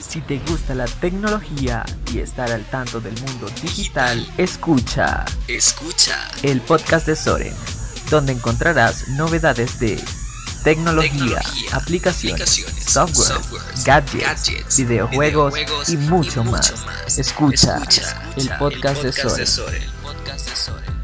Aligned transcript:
Si 0.00 0.20
te 0.20 0.38
gusta 0.48 0.74
la 0.74 0.84
tecnología 0.84 1.84
y 2.12 2.20
estar 2.20 2.50
al 2.52 2.64
tanto 2.70 3.00
del 3.00 3.20
mundo 3.20 3.48
digital, 3.60 4.24
escucha. 4.38 5.24
Escucha. 5.48 6.30
El 6.42 6.60
podcast 6.60 7.06
de 7.06 7.16
Soren, 7.16 7.54
donde 8.10 8.32
encontrarás 8.32 9.08
novedades 9.08 9.80
de 9.80 10.00
tecnología, 10.62 11.42
aplicaciones, 11.72 12.64
software, 12.86 13.40
gadgets, 13.84 14.78
videojuegos, 14.78 15.54
y 15.88 15.96
mucho, 15.96 16.44
más. 16.44 16.72
Escucha, 17.18 17.82
el 18.36 18.48
podcast, 18.56 19.02
de 19.02 19.12
Soren. 19.12 19.36
De 19.36 19.46
Soren. 19.46 21.03